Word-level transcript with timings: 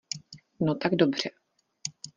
No 0.59 0.75
tak 0.75 0.95
dobře... 0.95 1.29